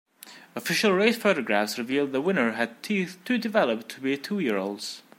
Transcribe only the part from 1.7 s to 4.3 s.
revealed the winner had teeth too developed to be a